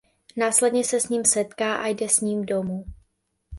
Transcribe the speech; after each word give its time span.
Následně 0.35 0.83
se 0.83 0.99
s 0.99 1.09
ním 1.09 1.25
setká 1.25 1.75
a 1.75 1.87
jde 1.87 2.09
s 2.09 2.19
ním 2.21 2.45
domů. 2.45 2.85